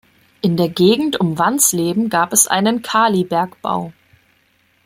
[0.41, 3.93] In der Gegend um Wansleben gab es einen Kalibergbau.